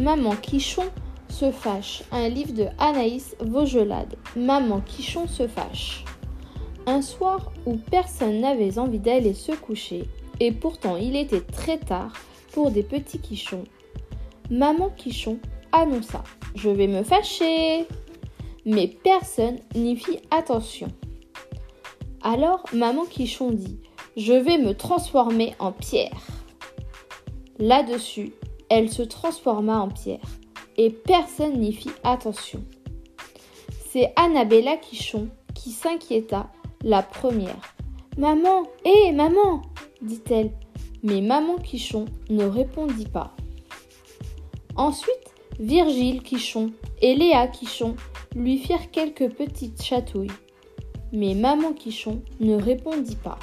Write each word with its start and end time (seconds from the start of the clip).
Maman 0.00 0.34
Quichon 0.34 0.84
se 1.28 1.50
fâche. 1.50 2.02
Un 2.10 2.28
livre 2.30 2.54
de 2.54 2.68
Anaïs 2.78 3.36
Vaugelade. 3.38 4.16
Maman 4.34 4.80
Quichon 4.80 5.28
se 5.28 5.46
fâche. 5.46 6.06
Un 6.86 7.02
soir 7.02 7.52
où 7.66 7.76
personne 7.76 8.40
n'avait 8.40 8.78
envie 8.78 8.98
d'aller 8.98 9.34
se 9.34 9.52
coucher, 9.52 10.04
et 10.40 10.52
pourtant 10.52 10.96
il 10.96 11.16
était 11.16 11.42
très 11.42 11.76
tard 11.76 12.14
pour 12.52 12.70
des 12.70 12.82
petits 12.82 13.18
quichons, 13.18 13.64
Maman 14.50 14.88
Quichon 14.88 15.38
annonça 15.70 16.24
Je 16.54 16.70
vais 16.70 16.86
me 16.86 17.02
fâcher 17.02 17.86
Mais 18.64 18.88
personne 18.88 19.58
n'y 19.74 19.96
fit 19.96 20.20
attention. 20.30 20.88
Alors 22.22 22.64
Maman 22.72 23.04
Quichon 23.04 23.50
dit 23.50 23.78
Je 24.16 24.32
vais 24.32 24.56
me 24.56 24.72
transformer 24.72 25.54
en 25.58 25.72
pierre. 25.72 26.26
Là-dessus, 27.58 28.32
elle 28.70 28.90
se 28.90 29.02
transforma 29.02 29.80
en 29.80 29.88
pierre 29.88 30.20
et 30.78 30.90
personne 30.90 31.58
n'y 31.60 31.72
fit 31.72 31.90
attention. 32.04 32.64
C'est 33.90 34.12
Annabella 34.16 34.76
Quichon 34.76 35.28
qui 35.54 35.70
s'inquiéta 35.70 36.48
la 36.82 37.02
première. 37.02 37.74
Maman, 38.16 38.62
hé, 38.84 39.12
maman 39.12 39.62
dit-elle. 40.00 40.52
Mais 41.02 41.20
maman 41.20 41.56
Quichon 41.56 42.06
ne 42.28 42.44
répondit 42.44 43.08
pas. 43.08 43.34
Ensuite, 44.76 45.34
Virgile 45.58 46.22
Quichon 46.22 46.72
et 47.02 47.14
Léa 47.14 47.48
Quichon 47.48 47.96
lui 48.34 48.58
firent 48.58 48.90
quelques 48.90 49.30
petites 49.30 49.82
chatouilles. 49.82 50.30
Mais 51.12 51.34
maman 51.34 51.72
Quichon 51.72 52.22
ne 52.38 52.54
répondit 52.54 53.16
pas. 53.16 53.38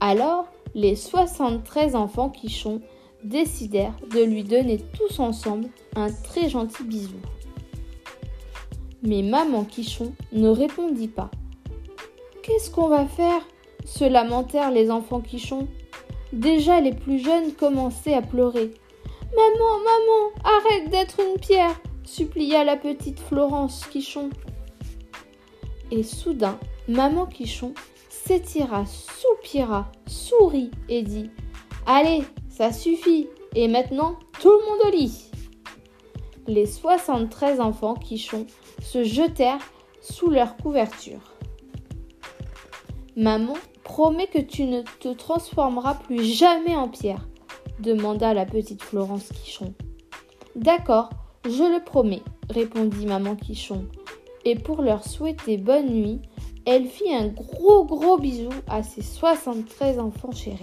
Alors, 0.00 0.46
les 0.74 0.96
73 0.96 1.96
enfants 1.96 2.28
Quichon 2.28 2.82
décidèrent 3.24 3.96
de 4.10 4.22
lui 4.22 4.44
donner 4.44 4.78
tous 4.78 5.20
ensemble 5.20 5.68
un 5.96 6.10
très 6.10 6.48
gentil 6.48 6.84
bisou. 6.84 7.20
Mais 9.02 9.22
maman 9.22 9.64
Quichon 9.64 10.12
ne 10.32 10.48
répondit 10.48 11.08
pas. 11.08 11.30
Qu'est-ce 12.42 12.70
qu'on 12.70 12.88
va 12.88 13.06
faire? 13.06 13.42
se 13.84 14.04
lamentèrent 14.04 14.70
les 14.70 14.90
enfants 14.90 15.20
Quichon. 15.20 15.66
Déjà 16.32 16.80
les 16.80 16.92
plus 16.92 17.18
jeunes 17.18 17.52
commençaient 17.52 18.14
à 18.14 18.22
pleurer. 18.22 18.70
Maman, 19.34 19.78
maman, 19.78 20.30
arrête 20.44 20.90
d'être 20.90 21.20
une 21.20 21.40
pierre, 21.40 21.80
supplia 22.04 22.64
la 22.64 22.76
petite 22.76 23.18
Florence 23.18 23.86
Quichon. 23.86 24.30
Et 25.90 26.02
soudain, 26.02 26.58
maman 26.88 27.26
Quichon 27.26 27.74
s'étira, 28.08 28.84
soupira, 28.86 29.90
sourit 30.06 30.70
et 30.88 31.02
dit 31.02 31.30
Allez, 31.86 32.22
ça 32.52 32.70
suffit, 32.70 33.28
et 33.54 33.66
maintenant 33.66 34.16
tout 34.40 34.50
le 34.50 34.66
monde 34.66 34.92
au 34.92 34.96
lit. 34.96 35.30
Les 36.46 36.66
73 36.66 37.60
enfants 37.60 37.94
Quichon 37.94 38.46
se 38.82 39.04
jetèrent 39.04 39.72
sous 40.02 40.28
leur 40.28 40.56
couverture. 40.56 41.20
Maman, 43.16 43.54
promets 43.84 44.26
que 44.26 44.38
tu 44.38 44.64
ne 44.64 44.82
te 45.00 45.08
transformeras 45.08 45.94
plus 45.94 46.22
jamais 46.22 46.76
en 46.76 46.88
pierre 46.88 47.26
demanda 47.78 48.34
la 48.34 48.44
petite 48.44 48.82
Florence 48.82 49.28
Quichon. 49.28 49.72
D'accord, 50.54 51.10
je 51.44 51.50
le 51.50 51.82
promets, 51.82 52.22
répondit 52.50 53.06
maman 53.06 53.34
Quichon. 53.34 53.86
Et 54.44 54.56
pour 54.56 54.82
leur 54.82 55.04
souhaiter 55.04 55.56
bonne 55.56 55.88
nuit, 55.88 56.20
elle 56.66 56.86
fit 56.86 57.14
un 57.14 57.28
gros 57.28 57.84
gros 57.84 58.18
bisou 58.18 58.50
à 58.68 58.82
ses 58.82 59.02
73 59.02 59.98
enfants 59.98 60.32
chéris. 60.32 60.62